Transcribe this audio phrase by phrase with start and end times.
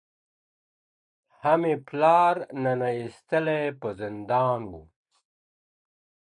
[1.41, 4.83] هم یې پلار ننه ایستلی په زندان وو.